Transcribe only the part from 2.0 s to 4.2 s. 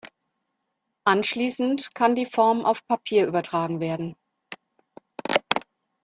die Form auf Papier übertragen werden.